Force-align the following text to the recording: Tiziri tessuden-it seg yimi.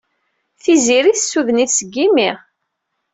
Tiziri 0.63 1.11
tessuden-it 1.15 1.71
seg 1.73 1.89
yimi. 1.95 2.29